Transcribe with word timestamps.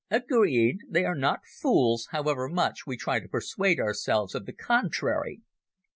"Agreed. 0.09 0.79
They 0.89 1.05
are 1.05 1.13
not 1.13 1.45
fools, 1.45 2.07
however 2.09 2.49
much 2.49 2.87
we 2.87 2.97
try 2.97 3.19
to 3.19 3.27
persuade 3.27 3.79
ourselves 3.79 4.33
of 4.33 4.47
the 4.47 4.53
contrary. 4.53 5.43